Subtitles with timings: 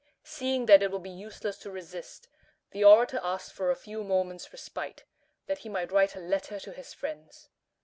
[0.23, 2.27] Seeing that it would be useless to resist,
[2.71, 5.03] the orator asked for a few moments' respite,
[5.45, 7.49] that he might write a letter to his friends.